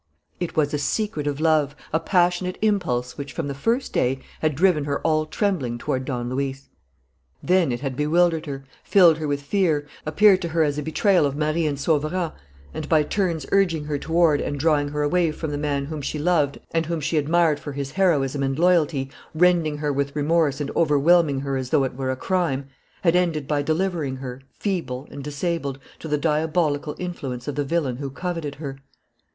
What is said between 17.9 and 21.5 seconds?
heroism and loyalty, rending her with remorse and overwhelming